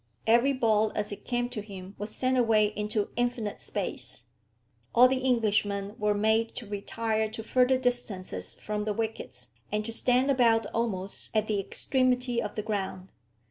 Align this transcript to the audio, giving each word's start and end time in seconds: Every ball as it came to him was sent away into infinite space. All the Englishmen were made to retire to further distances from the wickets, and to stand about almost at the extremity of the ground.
Every 0.25 0.51
ball 0.53 0.91
as 0.95 1.11
it 1.11 1.25
came 1.25 1.47
to 1.49 1.61
him 1.61 1.93
was 1.99 2.09
sent 2.09 2.35
away 2.35 2.73
into 2.75 3.11
infinite 3.15 3.61
space. 3.61 4.23
All 4.95 5.07
the 5.07 5.23
Englishmen 5.23 5.93
were 5.99 6.15
made 6.15 6.55
to 6.55 6.65
retire 6.65 7.29
to 7.29 7.43
further 7.43 7.77
distances 7.77 8.55
from 8.55 8.85
the 8.85 8.93
wickets, 8.93 9.49
and 9.71 9.85
to 9.85 9.93
stand 9.93 10.31
about 10.31 10.65
almost 10.73 11.29
at 11.35 11.45
the 11.47 11.59
extremity 11.59 12.41
of 12.41 12.55
the 12.55 12.63
ground. 12.63 13.11